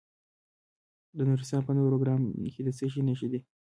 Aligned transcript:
د 1.17 1.19
نورستان 1.29 1.61
په 1.65 1.71
نورګرام 1.77 2.21
کې 2.53 2.61
د 2.67 2.69
څه 2.77 2.85
شي 2.91 3.01
نښې 3.07 3.27
دي؟ 3.31 3.39